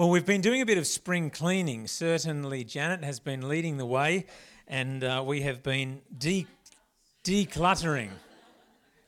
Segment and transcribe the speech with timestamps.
[0.00, 1.86] Well, we've been doing a bit of spring cleaning.
[1.86, 4.24] Certainly, Janet has been leading the way,
[4.66, 6.46] and uh, we have been de-
[7.22, 8.08] decluttering.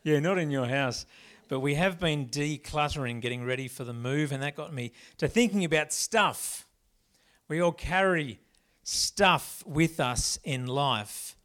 [0.03, 1.07] Yeah, not in your house,
[1.49, 5.27] but we have been decluttering, getting ready for the move, and that got me to
[5.27, 6.67] thinking about stuff.
[7.47, 8.39] We all carry
[8.83, 11.35] stuff with us in life.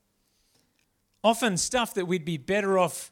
[1.24, 3.10] Often, stuff that we'd be better off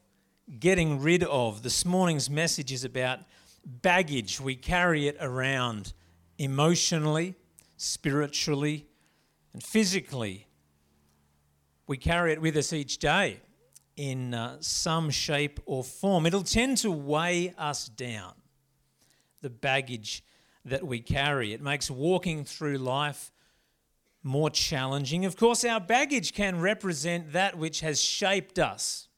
[0.60, 1.62] getting rid of.
[1.62, 3.20] This morning's message is about
[3.64, 4.38] baggage.
[4.38, 5.94] We carry it around
[6.38, 7.34] emotionally,
[7.76, 8.86] spiritually,
[9.52, 10.46] and physically.
[11.86, 13.40] We carry it with us each day
[13.96, 16.26] in uh, some shape or form.
[16.26, 18.34] It'll tend to weigh us down,
[19.40, 20.24] the baggage
[20.64, 21.52] that we carry.
[21.52, 23.30] It makes walking through life
[24.22, 25.24] more challenging.
[25.24, 29.08] Of course, our baggage can represent that which has shaped us.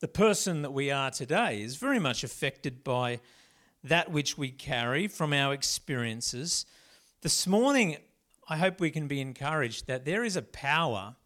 [0.00, 3.20] The person that we are today is very much affected by
[3.84, 6.66] that which we carry from our experiences.
[7.22, 7.96] This morning,
[8.48, 11.16] I hope we can be encouraged that there is a power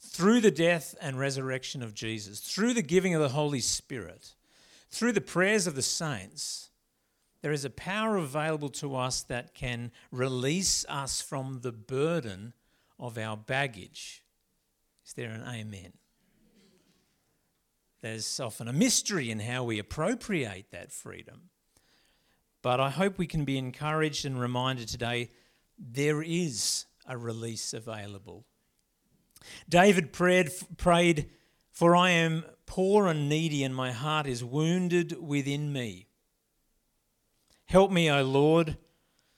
[0.00, 4.34] through the death and resurrection of Jesus, through the giving of the Holy Spirit,
[4.90, 6.70] through the prayers of the saints.
[7.42, 12.54] There is a power available to us that can release us from the burden
[12.98, 14.22] of our baggage.
[15.06, 15.92] Is there an amen?
[18.00, 21.50] There's often a mystery in how we appropriate that freedom.
[22.64, 25.28] But I hope we can be encouraged and reminded today
[25.78, 28.46] there is a release available.
[29.68, 31.28] David prayed, prayed,
[31.70, 36.06] For I am poor and needy, and my heart is wounded within me.
[37.66, 38.78] Help me, O Lord.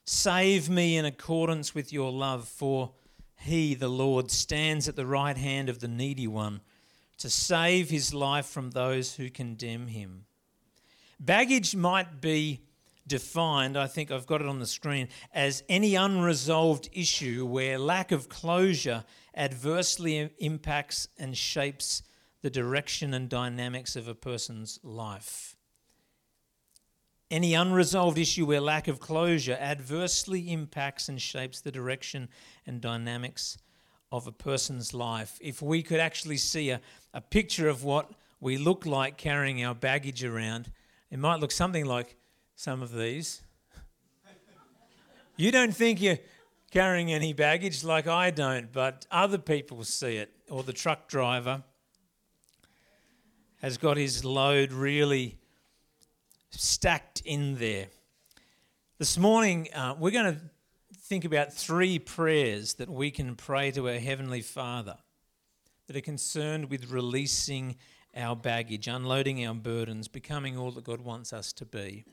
[0.04, 2.92] Save me in accordance with your love, for
[3.40, 6.60] he, the Lord, stands at the right hand of the needy one
[7.18, 10.26] to save his life from those who condemn him.
[11.18, 12.65] Baggage might be
[13.06, 18.12] defined, I think I've got it on the screen, as any unresolved issue where lack
[18.12, 19.04] of closure
[19.36, 22.02] adversely impacts and shapes
[22.42, 25.56] the direction and dynamics of a person's life.
[27.30, 32.28] Any unresolved issue where lack of closure adversely impacts and shapes the direction
[32.66, 33.58] and dynamics
[34.12, 35.36] of a person's life.
[35.40, 36.80] If we could actually see a,
[37.12, 40.70] a picture of what we look like carrying our baggage around,
[41.10, 42.16] it might look something like
[42.56, 43.42] some of these.
[45.36, 46.18] You don't think you're
[46.70, 50.32] carrying any baggage like I don't, but other people see it.
[50.48, 51.62] Or the truck driver
[53.60, 55.38] has got his load really
[56.50, 57.88] stacked in there.
[58.98, 60.40] This morning, uh, we're going to
[60.98, 64.96] think about three prayers that we can pray to our Heavenly Father
[65.86, 67.76] that are concerned with releasing
[68.16, 72.06] our baggage, unloading our burdens, becoming all that God wants us to be.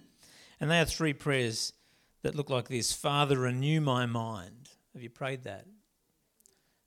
[0.64, 1.74] And they are three prayers
[2.22, 4.70] that look like this Father, renew my mind.
[4.94, 5.66] Have you prayed that?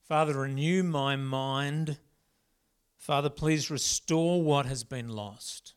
[0.09, 1.99] Father, renew my mind.
[2.97, 5.75] Father, please restore what has been lost.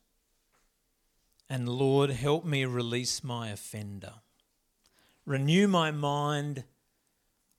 [1.50, 4.14] And Lord, help me release my offender.
[5.26, 6.64] Renew my mind,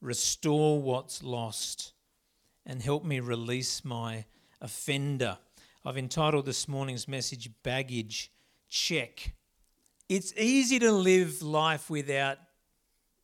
[0.02, 1.94] restore what's lost,
[2.66, 4.26] and help me release my
[4.60, 5.38] offender.
[5.86, 8.32] I've entitled this morning's message Baggage
[8.70, 9.36] Check.
[10.12, 12.38] It's easy to live life without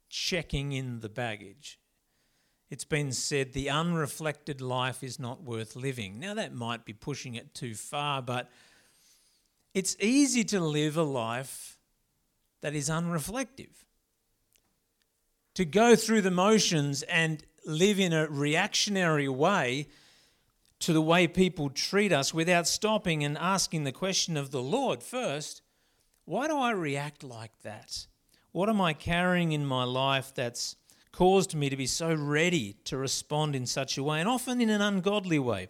[0.07, 1.81] checking in the baggage.
[2.69, 6.17] It's been said the unreflected life is not worth living.
[6.17, 8.49] Now, that might be pushing it too far, but
[9.73, 11.77] it's easy to live a life
[12.61, 13.83] that is unreflective.
[15.55, 19.89] To go through the motions and live in a reactionary way
[20.79, 25.03] to the way people treat us without stopping and asking the question of the Lord
[25.03, 25.63] first
[26.27, 28.05] why do I react like that?
[28.51, 30.75] What am I carrying in my life that's
[31.13, 34.69] caused me to be so ready to respond in such a way, and often in
[34.69, 35.69] an ungodly way?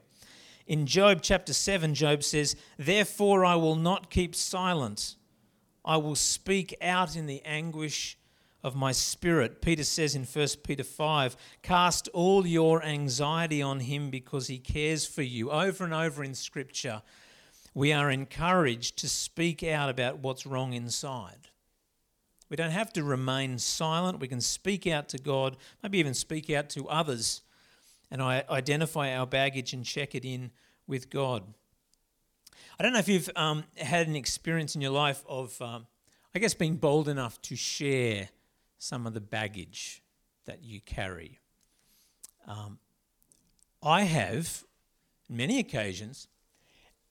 [0.65, 5.15] In Job chapter 7, Job says, Therefore I will not keep silent.
[5.85, 8.17] I will speak out in the anguish
[8.63, 9.61] of my spirit.
[9.61, 15.05] Peter says in 1 Peter 5, Cast all your anxiety on him because he cares
[15.05, 15.51] for you.
[15.51, 17.03] Over and over in Scripture,
[17.77, 21.49] we are encouraged to speak out about what's wrong inside.
[22.49, 24.19] We don't have to remain silent.
[24.19, 27.43] We can speak out to God, maybe even speak out to others,
[28.09, 30.49] and identify our baggage and check it in
[30.87, 31.43] with God.
[32.79, 35.85] I don't know if you've um, had an experience in your life of, um,
[36.33, 38.29] I guess, being bold enough to share
[38.79, 40.01] some of the baggage
[40.45, 41.37] that you carry.
[42.47, 42.79] Um,
[43.83, 44.63] I have,
[45.29, 46.27] many occasions,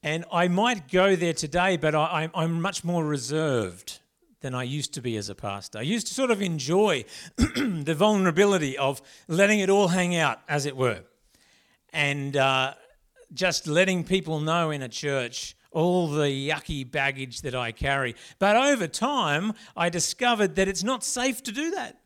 [0.02, 4.00] and I might go there today, but I, am much more reserved
[4.40, 5.78] than I used to be as a pastor.
[5.78, 7.04] I used to sort of enjoy
[7.36, 11.02] the vulnerability of letting it all hang out, as it were,
[11.92, 12.74] and uh,
[13.32, 18.14] just letting people know in a church all the yucky baggage that I carry.
[18.38, 21.98] But over time, I discovered that it's not safe to do that.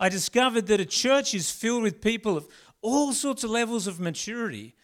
[0.00, 2.48] I discovered that a church is filled with people of
[2.82, 4.74] all sorts of levels of maturity,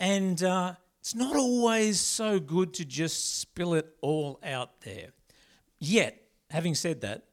[0.00, 0.74] and uh,
[1.06, 5.10] it's not always so good to just spill it all out there.
[5.78, 6.20] Yet,
[6.50, 7.26] having said that,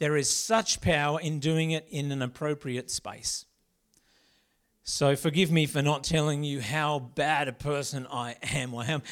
[0.00, 3.46] there is such power in doing it in an appropriate space.
[4.82, 8.74] So forgive me for not telling you how bad a person I am.
[8.74, 9.02] I am.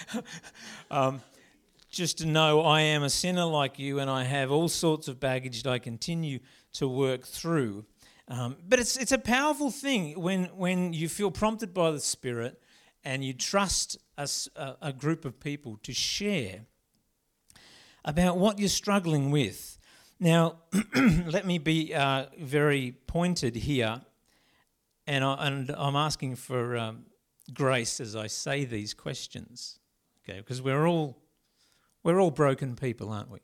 [0.90, 1.20] um,
[1.88, 5.20] just to know I am a sinner like you and I have all sorts of
[5.20, 6.40] baggage that I continue
[6.72, 7.84] to work through.
[8.26, 12.58] Um, but it's, it's a powerful thing when, when you feel prompted by the Spirit
[13.04, 14.28] and you trust a,
[14.80, 16.60] a group of people to share
[18.04, 19.78] about what you're struggling with.
[20.20, 20.60] Now,
[21.26, 24.02] let me be uh, very pointed here,
[25.06, 27.06] and, I, and I'm asking for um,
[27.52, 29.78] grace as I say these questions,
[30.22, 30.38] okay?
[30.38, 31.18] Because we're all
[32.04, 33.38] we're all broken people, aren't we?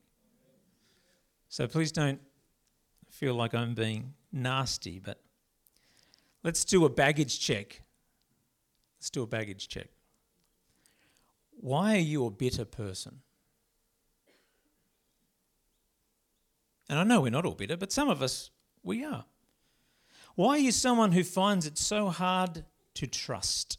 [1.49, 2.21] So please don't
[3.09, 5.21] feel like I'm being nasty, but
[6.43, 7.83] let's do a baggage check.
[8.99, 9.89] Let's do a baggage check.
[11.61, 13.21] Why are you a bitter person?
[16.89, 18.51] And I know we're not all bitter, but some of us,
[18.83, 19.25] we are.
[20.35, 22.65] Why are you someone who finds it so hard
[22.95, 23.79] to trust?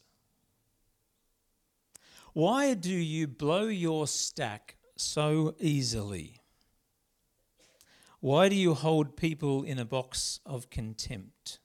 [2.33, 6.41] Why do you blow your stack so easily?
[8.19, 11.59] Why do you hold people in a box of contempt?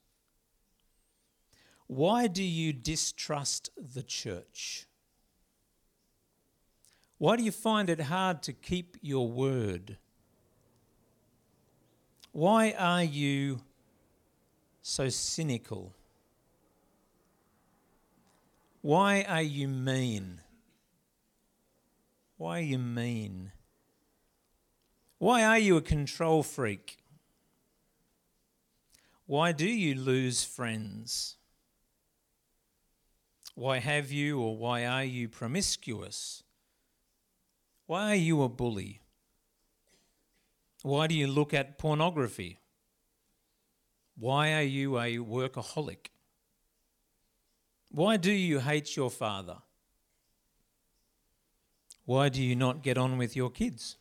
[1.86, 4.86] Why do you distrust the church?
[7.18, 9.98] Why do you find it hard to keep your word?
[12.32, 13.60] Why are you
[14.82, 15.94] so cynical?
[18.80, 20.40] Why are you mean?
[22.36, 23.52] Why are you mean?
[25.18, 26.98] Why are you a control freak?
[29.26, 31.36] Why do you lose friends?
[33.54, 36.42] Why have you or why are you promiscuous?
[37.86, 39.00] Why are you a bully?
[40.82, 42.58] Why do you look at pornography?
[44.16, 46.08] Why are you a workaholic?
[47.90, 49.58] Why do you hate your father?
[52.04, 53.96] Why do you not get on with your kids?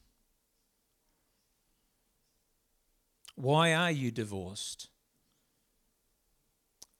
[3.36, 4.90] Why are you divorced?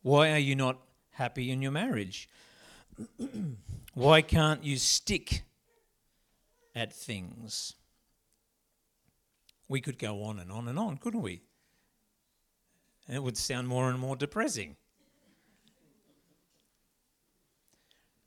[0.02, 0.78] Why are you not
[1.14, 2.30] happy in your marriage?
[3.94, 5.44] Why can't you stick
[6.76, 7.74] at things?
[9.68, 11.42] We could go on and on and on, couldn't we?
[13.08, 14.76] And it would sound more and more depressing.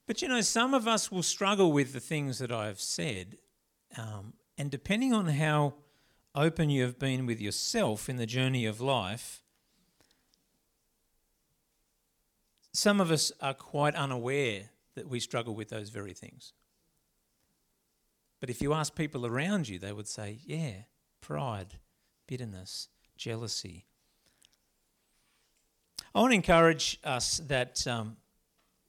[0.07, 3.39] But you know, some of us will struggle with the things that I've said.
[3.97, 5.75] Um, and depending on how
[6.35, 9.43] open you have been with yourself in the journey of life,
[12.77, 14.65] some of us are quite unaware
[14.97, 16.53] that we struggle with those very things.
[18.39, 20.73] But if you ask people around you, they would say, yeah,
[21.23, 21.79] pride,
[22.27, 23.87] bitterness, jealousy.
[26.15, 28.19] I want to encourage us that um,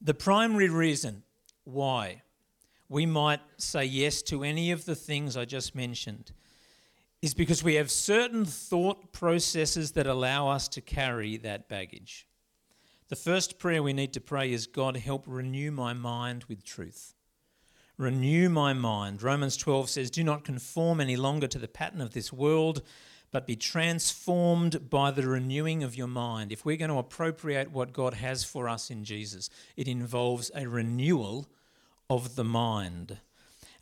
[0.01, 1.23] the primary reason
[1.63, 2.23] why
[2.89, 6.33] we might say yes to any of the things I just mentioned
[7.21, 12.27] is because we have certain thought processes that allow us to carry that baggage.
[13.09, 17.13] The first prayer we need to pray is God, help renew my mind with truth.
[17.97, 19.23] Renew my mind.
[19.23, 22.81] Romans 12 says, Do not conform any longer to the pattern of this world,
[23.31, 26.51] but be transformed by the renewing of your mind.
[26.51, 30.67] If we're going to appropriate what God has for us in Jesus, it involves a
[30.67, 31.47] renewal
[32.09, 33.19] of the mind.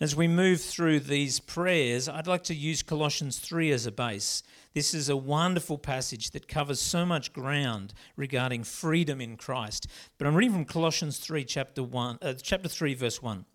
[0.02, 4.44] As we move through these prayers, I'd like to use Colossians 3 as a base.
[4.74, 9.88] This is a wonderful passage that covers so much ground regarding freedom in Christ.
[10.18, 13.46] But I'm reading from Colossians 3, chapter, 1, uh, chapter 3, verse 1.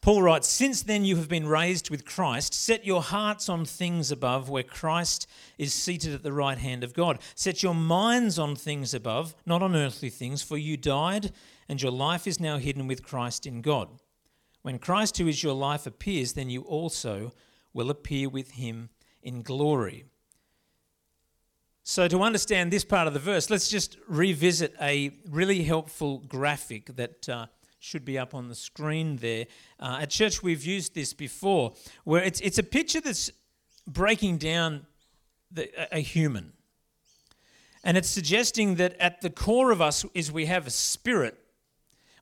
[0.00, 4.12] Paul writes, Since then you have been raised with Christ, set your hearts on things
[4.12, 5.26] above, where Christ
[5.58, 7.18] is seated at the right hand of God.
[7.34, 11.32] Set your minds on things above, not on earthly things, for you died,
[11.68, 13.88] and your life is now hidden with Christ in God.
[14.66, 17.32] When Christ, who is your life, appears, then you also
[17.72, 18.88] will appear with him
[19.22, 20.06] in glory.
[21.84, 26.96] So, to understand this part of the verse, let's just revisit a really helpful graphic
[26.96, 27.46] that uh,
[27.78, 29.46] should be up on the screen there.
[29.78, 33.30] Uh, at church, we've used this before, where it's, it's a picture that's
[33.86, 34.84] breaking down
[35.52, 36.54] the, a, a human.
[37.84, 41.38] And it's suggesting that at the core of us is we have a spirit,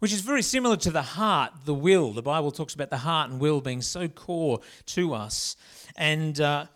[0.05, 2.13] which is very similar to the heart, the will.
[2.13, 5.57] The Bible talks about the heart and will being so core to us.
[5.97, 6.67] And uh,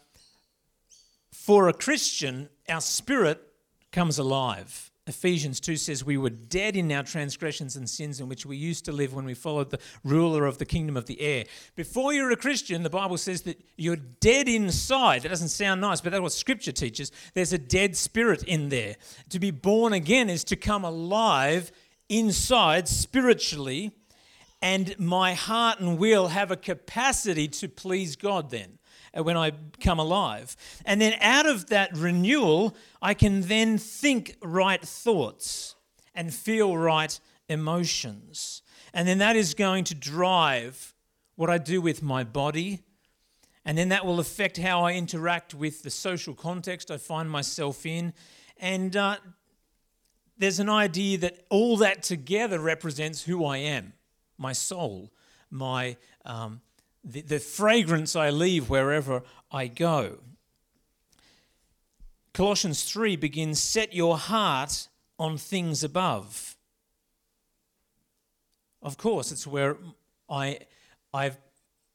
[1.31, 3.39] for a Christian, our spirit
[3.93, 4.91] comes alive.
[5.07, 8.87] Ephesians 2 says, We were dead in our transgressions and sins in which we used
[8.87, 11.45] to live when we followed the ruler of the kingdom of the air.
[11.77, 15.21] Before you're a Christian, the Bible says that you're dead inside.
[15.21, 17.13] That doesn't sound nice, but that's what Scripture teaches.
[17.35, 18.97] There's a dead spirit in there.
[19.29, 21.71] To be born again is to come alive
[22.09, 23.93] inside spiritually,
[24.61, 28.79] and my heart and will have a capacity to please God then.
[29.17, 30.55] Uh, when I come alive.
[30.85, 35.77] And then out of that renewal, I can then think right thoughts
[36.15, 38.63] and feel right emotions.
[38.93, 40.95] And then that is going to drive
[41.37, 42.81] what I do with my body.
[43.65, 47.87] And then that will affect how I interact with the social context I find myself
[47.87, 48.13] in.
[48.59, 49.17] And uh,
[50.39, 53.93] there's an idea that all that together represents who I am
[54.39, 55.13] my soul,
[55.51, 56.61] my um,
[57.05, 60.19] the, the fragrance I leave wherever I go.
[62.33, 66.57] Colossians 3 begins Set your heart on things above.
[68.81, 69.77] Of course, it's where
[70.31, 70.61] I,
[71.13, 71.37] I've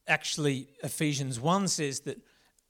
[0.06, 2.18] actually, Ephesians 1 says that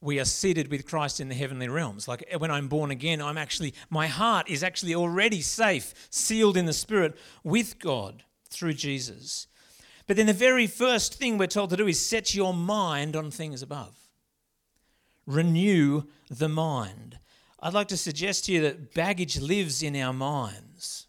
[0.01, 2.07] we are seated with Christ in the heavenly realms.
[2.07, 6.65] Like when I'm born again, I'm actually, my heart is actually already safe, sealed in
[6.65, 9.47] the Spirit with God through Jesus.
[10.07, 13.31] But then the very first thing we're told to do is set your mind on
[13.31, 13.95] things above.
[15.25, 17.17] Renew the mind.
[17.59, 21.07] I'd like to suggest to you that baggage lives in our minds.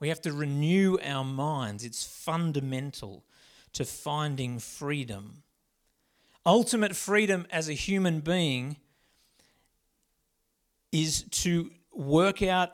[0.00, 1.84] We have to renew our minds.
[1.84, 3.24] It's fundamental
[3.74, 5.41] to finding freedom.
[6.44, 8.76] Ultimate freedom as a human being
[10.90, 12.70] is to work out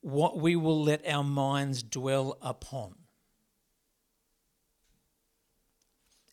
[0.00, 2.96] what we will let our minds dwell upon.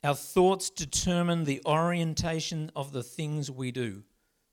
[0.03, 4.03] Our thoughts determine the orientation of the things we do,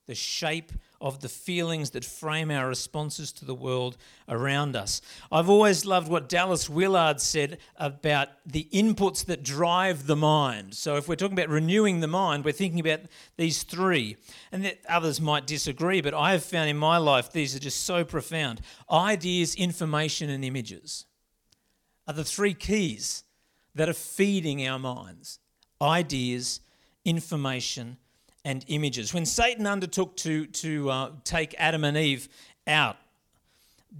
[0.06, 3.96] the shape of the feelings that frame our responses to the world
[4.28, 5.00] around us.
[5.30, 10.74] I've always loved what Dallas Willard said about the inputs that drive the mind.
[10.74, 13.00] So, if we're talking about renewing the mind, we're thinking about
[13.36, 14.16] these three.
[14.52, 18.04] And others might disagree, but I have found in my life these are just so
[18.04, 18.60] profound.
[18.90, 21.04] Ideas, information, and images
[22.06, 23.24] are the three keys
[23.74, 25.40] that are feeding our minds
[25.80, 26.60] ideas,
[27.04, 27.98] information,
[28.46, 29.12] and images.
[29.12, 32.28] When Satan undertook to, to uh, take Adam and Eve
[32.68, 32.96] out,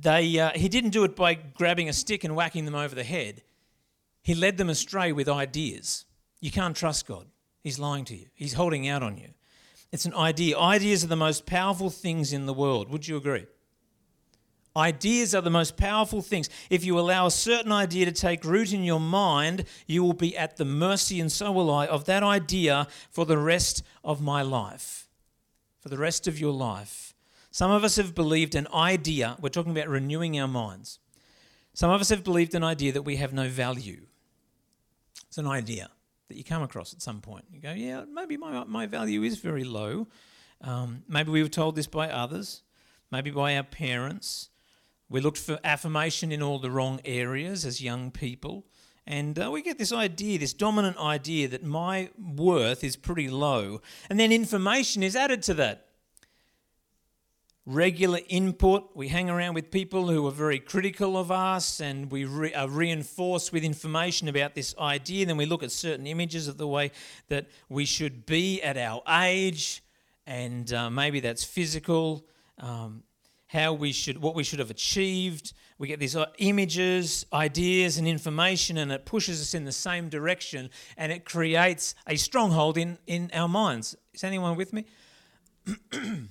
[0.01, 3.03] they, uh, he didn't do it by grabbing a stick and whacking them over the
[3.03, 3.43] head.
[4.23, 6.05] He led them astray with ideas.
[6.41, 7.27] You can't trust God.
[7.65, 9.31] He's lying to you, He's holding out on you.
[9.91, 10.57] It's an idea.
[10.57, 12.89] Ideas are the most powerful things in the world.
[12.89, 13.47] Would you agree?
[14.77, 16.51] Ideas are the most powerful things.
[16.69, 20.37] If you allow a certain idea to take root in your mind, you will be
[20.37, 24.43] at the mercy, and so will I, of that idea for the rest of my
[24.43, 25.09] life.
[25.81, 27.15] For the rest of your life.
[27.51, 30.99] Some of us have believed an idea, we're talking about renewing our minds.
[31.73, 34.03] Some of us have believed an idea that we have no value.
[35.27, 35.91] It's an idea
[36.29, 37.47] that you come across at some point.
[37.51, 40.07] You go, yeah, maybe my, my value is very low.
[40.61, 42.63] Um, maybe we were told this by others,
[43.11, 44.51] maybe by our parents.
[45.09, 48.67] We looked for affirmation in all the wrong areas as young people.
[49.07, 53.81] And uh, we get this idea, this dominant idea that my worth is pretty low.
[54.11, 55.87] And then information is added to that.
[57.65, 58.91] Regular input.
[58.97, 62.69] We hang around with people who are very critical of us and we re- are
[62.69, 65.27] reinforced with information about this idea.
[65.27, 66.91] Then we look at certain images of the way
[67.29, 69.83] that we should be at our age,
[70.27, 72.27] and uh, maybe that's physical.
[72.59, 73.03] Um,
[73.49, 75.53] how we should, what we should have achieved.
[75.79, 80.09] We get these uh, images, ideas, and information, and it pushes us in the same
[80.09, 83.97] direction, and it creates a stronghold in, in our minds.
[84.13, 84.85] Is anyone with me?
[85.93, 86.29] and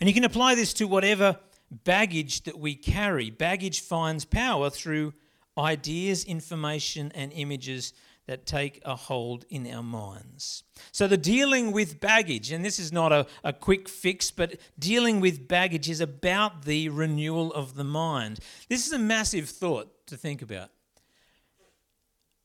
[0.00, 1.38] you can apply this to whatever
[1.70, 3.30] baggage that we carry.
[3.30, 5.14] Baggage finds power through
[5.56, 7.92] ideas, information, and images
[8.28, 10.62] that take a hold in our minds.
[10.92, 15.18] So, the dealing with baggage, and this is not a, a quick fix, but dealing
[15.18, 18.38] with baggage is about the renewal of the mind.
[18.68, 20.68] This is a massive thought to think about.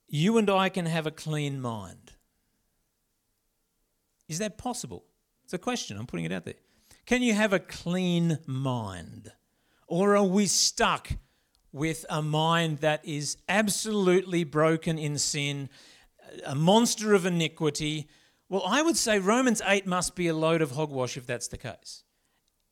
[0.07, 2.13] You and I can have a clean mind.
[4.29, 5.03] Is that possible?
[5.43, 6.55] It's a question, I'm putting it out there.
[7.05, 9.33] Can you have a clean mind?
[9.87, 11.11] Or are we stuck
[11.73, 15.69] with a mind that is absolutely broken in sin,
[16.45, 18.07] a monster of iniquity,
[18.47, 21.57] well, I would say Romans 8 must be a load of hogwash if that's the
[21.57, 22.03] case.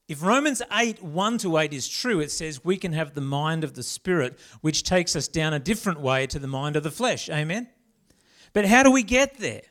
[0.08, 3.64] If Romans 8, 1 to 8 is true, it says we can have the mind
[3.64, 6.92] of the Spirit, which takes us down a different way to the mind of the
[6.92, 7.30] flesh.
[7.30, 7.70] Amen?
[8.54, 9.64] But how do we get there?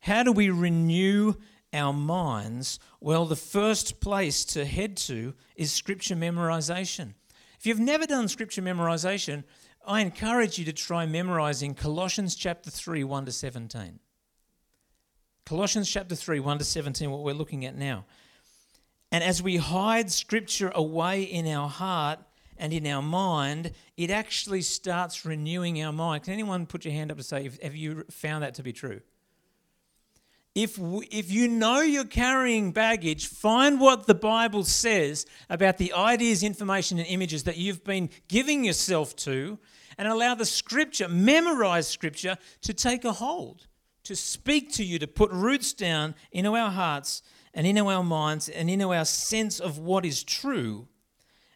[0.00, 1.34] How do we renew
[1.72, 2.80] our minds?
[3.00, 7.14] Well, the first place to head to is scripture memorization.
[7.60, 9.44] If you've never done scripture memorization,
[9.86, 13.98] I encourage you to try memorizing Colossians chapter 3, 1 to 17.
[15.44, 18.06] Colossians chapter 3, 1 to 17, what we're looking at now.
[19.12, 22.20] And as we hide scripture away in our heart
[22.56, 26.22] and in our mind, it actually starts renewing our mind.
[26.22, 29.02] Can anyone put your hand up to say, have you found that to be true?
[30.54, 36.42] If, if you know you're carrying baggage, find what the Bible says about the ideas,
[36.42, 39.58] information, and images that you've been giving yourself to,
[39.96, 43.68] and allow the scripture, memorize scripture, to take a hold,
[44.04, 47.22] to speak to you, to put roots down into our hearts
[47.54, 50.88] and into our minds and into our sense of what is true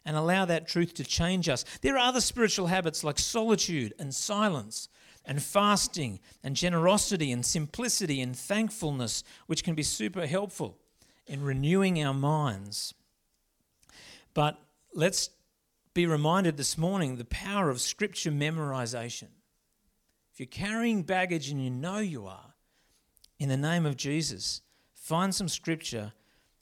[0.05, 1.65] and allow that truth to change us.
[1.81, 4.87] There are other spiritual habits like solitude and silence
[5.25, 10.77] and fasting and generosity and simplicity and thankfulness, which can be super helpful
[11.27, 12.93] in renewing our minds.
[14.33, 14.59] But
[14.93, 15.29] let's
[15.93, 19.29] be reminded this morning the power of scripture memorization.
[20.31, 22.53] If you're carrying baggage and you know you are,
[23.39, 24.61] in the name of Jesus,
[25.05, 26.13] Find some scripture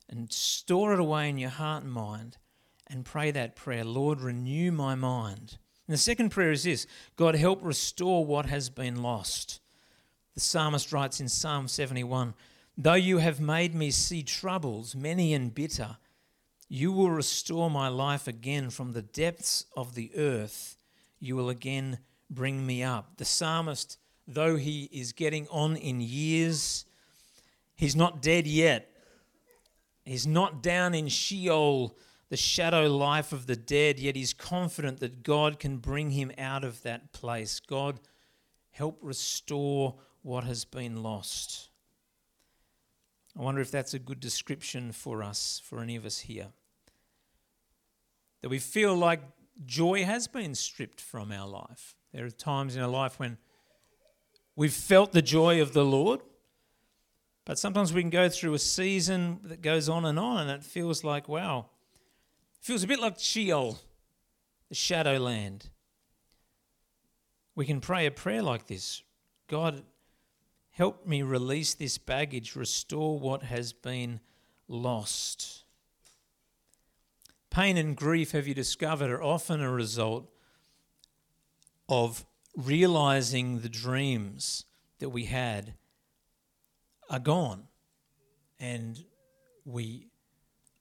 [0.09, 2.39] and store it away in your heart and mind
[2.87, 5.59] and pray that prayer Lord, renew my mind.
[5.87, 9.59] And the second prayer is this God, help restore what has been lost.
[10.33, 12.33] The psalmist writes in Psalm 71
[12.77, 15.97] Though you have made me see troubles, many and bitter,
[16.67, 20.77] you will restore my life again from the depths of the earth.
[21.19, 21.99] You will again
[22.29, 23.17] bring me up.
[23.17, 26.85] The psalmist, though he is getting on in years,
[27.75, 28.89] He's not dead yet.
[30.05, 31.95] He's not down in Sheol,
[32.33, 36.63] the shadow life of the dead, yet he's confident that God can bring him out
[36.63, 37.59] of that place.
[37.59, 37.99] God,
[38.71, 41.69] help restore what has been lost.
[43.37, 46.47] I wonder if that's a good description for us, for any of us here.
[48.41, 49.21] That we feel like
[49.63, 51.93] joy has been stripped from our life.
[52.15, 53.37] There are times in our life when
[54.55, 56.21] we've felt the joy of the Lord,
[57.45, 60.63] but sometimes we can go through a season that goes on and on, and it
[60.63, 61.67] feels like, wow,
[62.63, 63.77] feels a bit like Sheol,
[64.69, 65.69] the shadow land.
[67.55, 69.03] We can pray a prayer like this
[69.47, 69.83] God,
[70.71, 74.21] help me release this baggage, restore what has been
[74.69, 75.65] lost.
[77.49, 80.31] Pain and grief, have you discovered, are often a result
[81.89, 84.63] of realizing the dreams
[84.99, 85.73] that we had
[87.09, 87.65] are gone.
[88.57, 89.03] And
[89.65, 90.07] we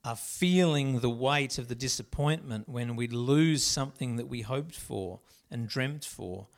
[0.05, 5.21] are feeling the weight of the disappointment when we lose something that we hoped for
[5.51, 6.49] and dreamt for.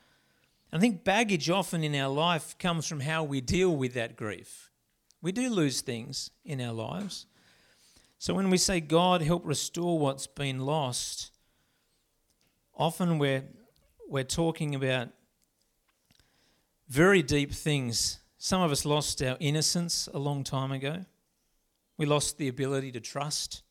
[0.72, 4.70] I think baggage often in our life comes from how we deal with that grief.
[5.22, 7.26] We do lose things in our lives.
[8.18, 11.30] So when we say, God, help restore what's been lost,
[12.74, 13.44] often we're,
[14.08, 15.10] we're talking about
[16.88, 21.06] very deep things some of us lost our innocence a long time ago.
[21.96, 23.62] We lost the ability to trust.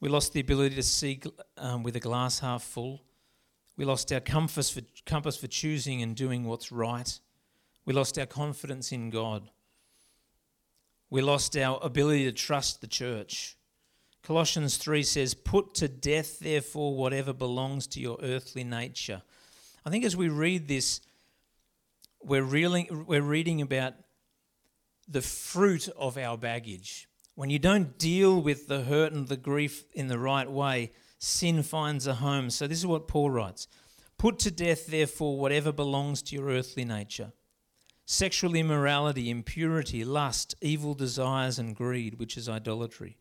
[0.00, 1.20] We lost the ability to see
[1.56, 3.02] um, with a glass half full.
[3.76, 7.18] We lost our compass for, compass for choosing and doing what's right.
[7.84, 9.48] We lost our confidence in God.
[11.10, 13.56] We lost our ability to trust the church.
[14.22, 19.22] Colossians 3 says, Put to death, therefore, whatever belongs to your earthly nature.
[19.86, 21.00] I think as we read this,
[22.22, 23.94] we're, reeling, we're reading about
[25.08, 27.08] the fruit of our baggage.
[27.34, 31.62] When you don't deal with the hurt and the grief in the right way, sin
[31.62, 32.50] finds a home.
[32.50, 33.68] So, this is what Paul writes
[34.18, 37.32] Put to death, therefore, whatever belongs to your earthly nature
[38.04, 43.18] sexual immorality, impurity, lust, evil desires, and greed, which is idolatry.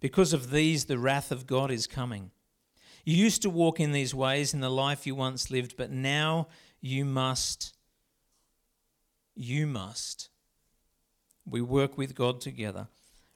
[0.00, 2.30] Because of these, the wrath of God is coming.
[3.04, 6.48] You used to walk in these ways in the life you once lived, but now
[6.80, 7.74] you must
[9.34, 10.30] you must.
[11.50, 12.88] We work with God together.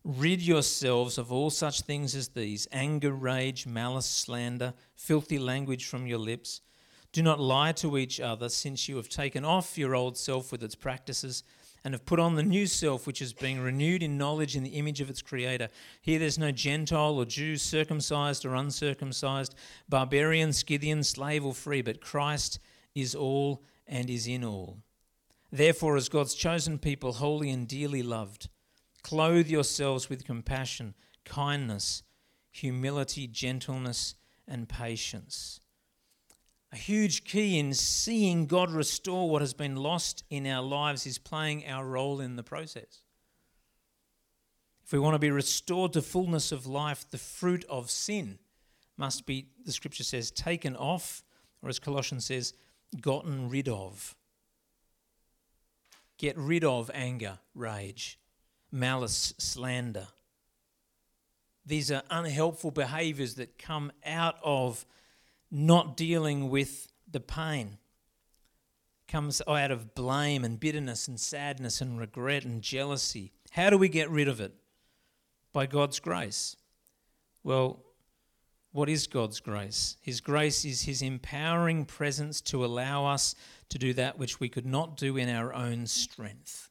[0.05, 6.07] Rid yourselves of all such things as these anger, rage, malice, slander, filthy language from
[6.07, 6.61] your lips.
[7.13, 10.63] Do not lie to each other, since you have taken off your old self with
[10.63, 11.45] its practices
[11.85, 14.71] and have put on the new self, which is being renewed in knowledge in the
[14.71, 15.69] image of its Creator.
[16.01, 19.55] Here there's no Gentile or Jew, circumcised or uncircumcised,
[19.89, 22.59] barbarian, Scythian, slave or free, but Christ
[22.95, 24.79] is all and is in all.
[25.53, 28.49] Therefore, as God's chosen people, holy and dearly loved,
[29.03, 32.03] clothe yourselves with compassion, kindness,
[32.51, 34.15] humility, gentleness,
[34.49, 35.61] and patience
[36.73, 41.19] a huge key in seeing God restore what has been lost in our lives is
[41.19, 43.05] playing our role in the process.
[44.85, 48.39] If we want to be restored to fullness of life, the fruit of sin
[48.97, 51.23] must be, the scripture says, taken off,
[51.61, 52.55] or as Colossians says,
[53.01, 54.17] gotten rid of.
[56.23, 58.17] Get rid of anger, rage,
[58.71, 60.07] malice, slander.
[61.67, 64.87] These are unhelpful behaviors that come out of
[65.51, 67.79] not dealing with the pain
[69.09, 73.33] comes out of blame and bitterness and sadness and regret and jealousy.
[73.51, 74.55] How do we get rid of it?
[75.53, 76.57] By God's grace.
[77.45, 77.85] Well,
[78.73, 79.97] what is God's grace?
[80.01, 83.35] His grace is His empowering presence to allow us
[83.69, 86.71] to do that which we could not do in our own strength.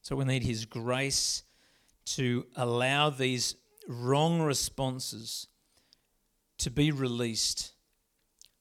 [0.00, 1.42] So we need His grace
[2.06, 5.48] to allow these wrong responses
[6.58, 7.72] to be released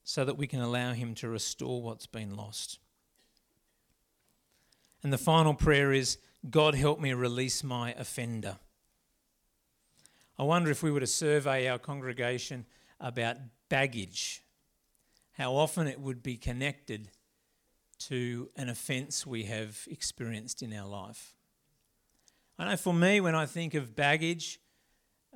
[0.04, 2.80] so that we can allow Him to restore what's been lost.
[5.04, 6.18] And the final prayer is
[6.50, 8.58] God, help me release my offender.
[10.38, 12.65] I wonder if we were to survey our congregation
[13.00, 13.38] about
[13.69, 14.43] baggage,
[15.34, 17.10] how often it would be connected
[18.00, 21.36] to an offence we have experienced in our life.
[22.58, 24.60] I know for me, when I think of baggage,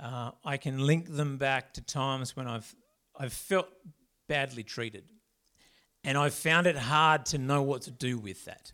[0.01, 2.75] uh, I can link them back to times when I've,
[3.15, 3.67] I've felt
[4.27, 5.05] badly treated.
[6.03, 8.71] And I've found it hard to know what to do with that.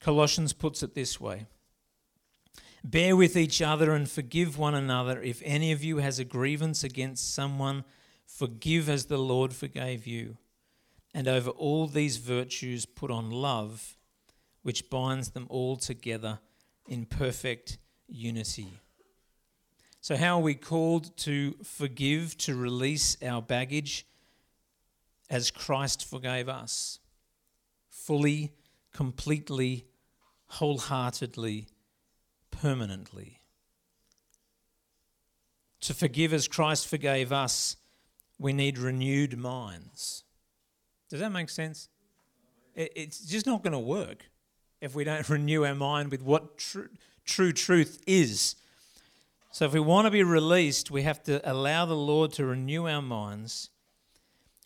[0.00, 1.46] Colossians puts it this way
[2.84, 5.22] Bear with each other and forgive one another.
[5.22, 7.84] If any of you has a grievance against someone,
[8.26, 10.36] forgive as the Lord forgave you.
[11.14, 13.96] And over all these virtues, put on love,
[14.62, 16.40] which binds them all together
[16.88, 18.80] in perfect unity.
[20.00, 24.04] So, how are we called to forgive, to release our baggage
[25.30, 26.98] as Christ forgave us?
[27.88, 28.52] Fully,
[28.92, 29.86] completely,
[30.46, 31.68] wholeheartedly,
[32.52, 33.40] permanently.
[35.80, 37.76] To forgive as Christ forgave us,
[38.38, 40.22] we need renewed minds.
[41.10, 41.88] Does that make sense?
[42.74, 44.26] It's just not going to work
[44.80, 46.92] if we don't renew our mind with what tr-
[47.24, 48.56] true truth is.
[49.50, 52.88] So, if we want to be released, we have to allow the Lord to renew
[52.88, 53.68] our minds.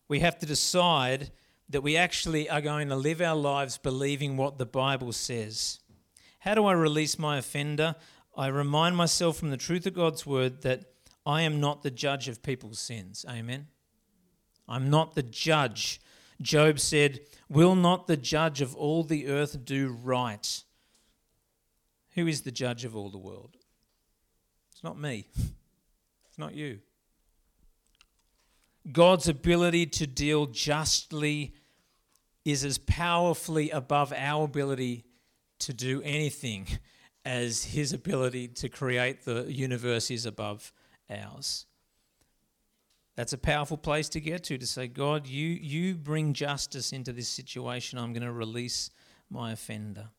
[0.07, 1.33] We have to decide
[1.69, 5.81] that we actually are going to live our lives believing what the Bible says.
[6.47, 7.97] How do I release my offender?
[8.37, 10.85] I remind myself from the truth of God's word that
[11.27, 13.27] I am not the judge of people's sins.
[13.29, 13.67] Amen.
[14.69, 16.01] I'm not the judge.
[16.41, 20.63] Job said, Will not the judge of all the earth do right?
[22.15, 23.57] Who is the judge of all the world?
[24.71, 25.27] It's not me,
[26.29, 26.79] it's not you.
[28.93, 31.55] God's ability to deal justly
[32.45, 35.07] is as powerfully above our ability
[35.61, 36.67] to do anything
[37.25, 40.73] as his ability to create the universe is above
[41.11, 41.67] ours.
[43.17, 47.13] That's a powerful place to get to to say, God, you, you bring justice into
[47.13, 47.99] this situation.
[47.99, 48.91] I'm going to release
[49.31, 50.11] my offender.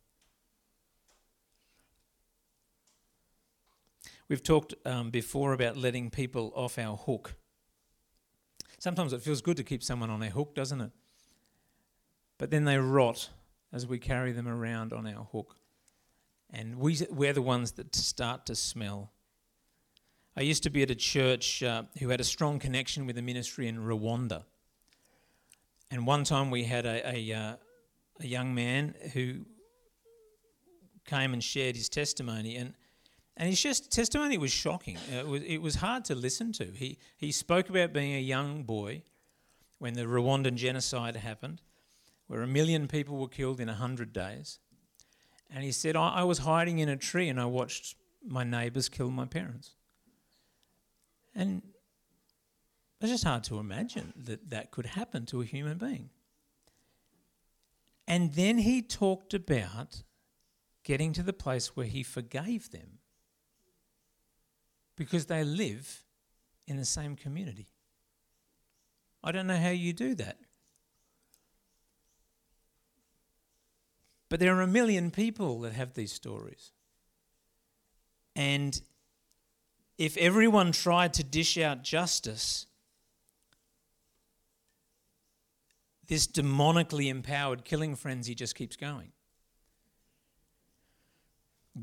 [4.28, 7.36] We've talked um, before about letting people off our hook.
[8.80, 10.91] Sometimes it feels good to keep someone on their hook, doesn't it?
[12.38, 13.30] But then they rot
[13.73, 15.58] as we carry them around on our hook.
[16.49, 19.12] And we, we're the ones that start to smell.
[20.36, 23.21] I used to be at a church uh, who had a strong connection with a
[23.21, 24.43] ministry in Rwanda.
[25.91, 27.56] And one time we had a, a, uh,
[28.19, 29.45] a young man who
[31.06, 32.58] came and shared his testimony.
[32.58, 32.73] And,
[33.36, 34.97] and his just, testimony was shocking.
[35.12, 36.65] It was, it was hard to listen to.
[36.65, 39.03] He, he spoke about being a young boy
[39.80, 41.62] when the Rwandan genocide happened,
[42.27, 44.59] where a million people were killed in 100 days.
[45.49, 48.89] And he said, I, I was hiding in a tree and I watched my neighbours
[48.89, 49.75] kill my parents.
[51.33, 51.61] And
[52.99, 56.09] it's just hard to imagine that that could happen to a human being.
[58.07, 60.03] And then he talked about
[60.83, 62.99] getting to the place where he forgave them
[64.95, 66.03] because they live
[66.65, 67.67] in the same community.
[69.23, 70.37] I don't know how you do that.
[74.29, 76.71] But there are a million people that have these stories.
[78.35, 78.79] And
[79.97, 82.65] if everyone tried to dish out justice,
[86.07, 89.11] this demonically empowered killing frenzy just keeps going.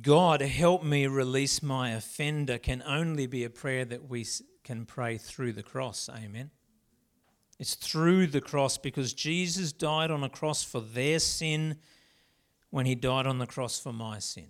[0.01, 4.27] God, help me release my offender can only be a prayer that we
[4.65, 6.09] can pray through the cross.
[6.09, 6.51] Amen.
[7.61, 11.77] It's through the cross because Jesus died on a cross for their sin
[12.75, 14.49] when he died on the cross for my sin.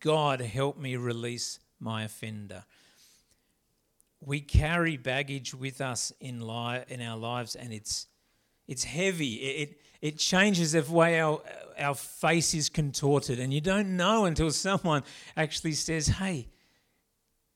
[0.00, 2.64] God, help me release my offender.
[4.20, 8.08] We carry baggage with us in, li- in our lives and it's,
[8.66, 9.34] it's heavy.
[9.34, 11.40] It, it changes the way our,
[11.78, 13.38] our face is contorted.
[13.38, 15.04] And you don't know until someone
[15.36, 16.48] actually says, Hey,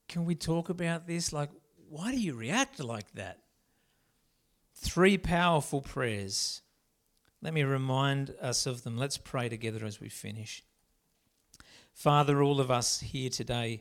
[0.07, 1.33] can we talk about this?
[1.33, 1.51] Like,
[1.89, 3.41] why do you react like that?
[4.77, 6.63] Three powerful prayers.
[7.43, 8.97] Let me remind us of them.
[8.97, 10.63] Let's pray together as we finish.
[11.93, 13.81] Father, all of us here today,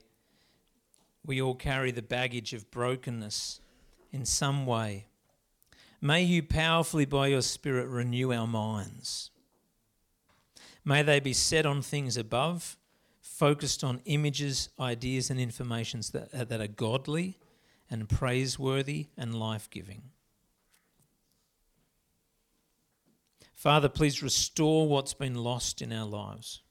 [1.23, 3.61] we all carry the baggage of brokenness
[4.11, 5.05] in some way.
[6.01, 9.29] May you powerfully, by your Spirit, renew our minds.
[10.83, 12.75] May they be set on things above,
[13.21, 17.37] focused on images, ideas, and informations that, that are godly
[17.91, 20.01] and praiseworthy and life giving.
[23.61, 26.63] Father, please restore what's been lost in our lives.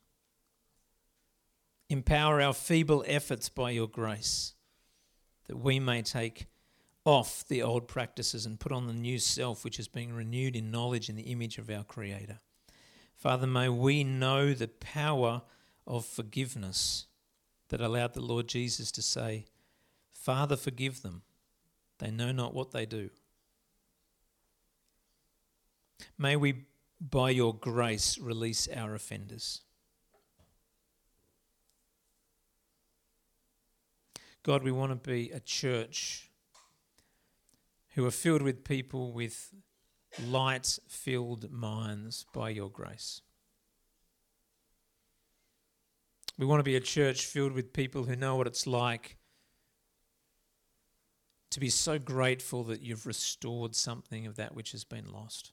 [1.88, 4.54] Empower our feeble efforts by your grace,
[5.46, 6.46] that we may take
[7.04, 10.72] off the old practices and put on the new self, which is being renewed in
[10.72, 12.40] knowledge in the image of our Creator.
[13.14, 15.42] Father, may we know the power
[15.86, 17.06] of forgiveness
[17.68, 19.44] that allowed the Lord Jesus to say,
[20.12, 21.22] Father, forgive them.
[22.00, 23.10] They know not what they do.
[26.18, 26.64] May we,
[27.00, 29.62] by your grace, release our offenders.
[34.42, 36.30] God, we want to be a church
[37.94, 39.52] who are filled with people with
[40.26, 43.22] light filled minds by your grace.
[46.38, 49.18] We want to be a church filled with people who know what it's like
[51.50, 55.52] to be so grateful that you've restored something of that which has been lost.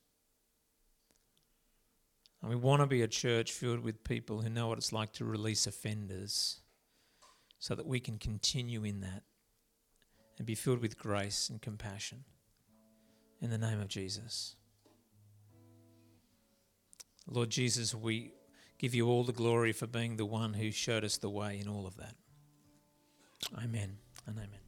[2.42, 5.12] And we want to be a church filled with people who know what it's like
[5.14, 6.62] to release offenders
[7.60, 9.24] so that we can continue in that
[10.38, 12.24] and be filled with grace and compassion.
[13.42, 14.56] In the name of Jesus.
[17.30, 18.34] Lord Jesus, we
[18.78, 21.68] give you all the glory for being the one who showed us the way in
[21.68, 22.16] all of that.
[23.58, 24.67] Amen and amen.